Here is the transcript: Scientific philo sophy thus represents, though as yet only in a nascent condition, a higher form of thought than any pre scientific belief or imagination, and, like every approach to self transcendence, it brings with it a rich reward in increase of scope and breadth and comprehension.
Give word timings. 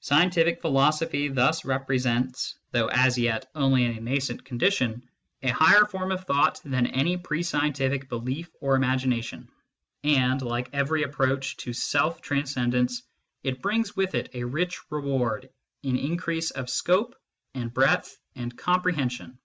Scientific 0.00 0.62
philo 0.62 0.90
sophy 0.90 1.28
thus 1.28 1.66
represents, 1.66 2.58
though 2.70 2.86
as 2.86 3.18
yet 3.18 3.50
only 3.54 3.84
in 3.84 3.94
a 3.94 4.00
nascent 4.00 4.42
condition, 4.42 5.06
a 5.42 5.50
higher 5.50 5.84
form 5.84 6.10
of 6.12 6.24
thought 6.24 6.62
than 6.64 6.86
any 6.86 7.18
pre 7.18 7.42
scientific 7.42 8.08
belief 8.08 8.48
or 8.62 8.74
imagination, 8.74 9.50
and, 10.02 10.40
like 10.40 10.70
every 10.72 11.02
approach 11.02 11.58
to 11.58 11.74
self 11.74 12.22
transcendence, 12.22 13.02
it 13.42 13.60
brings 13.60 13.94
with 13.94 14.14
it 14.14 14.30
a 14.32 14.44
rich 14.44 14.78
reward 14.90 15.50
in 15.82 15.98
increase 15.98 16.50
of 16.52 16.70
scope 16.70 17.14
and 17.52 17.74
breadth 17.74 18.16
and 18.34 18.56
comprehension. 18.56 19.38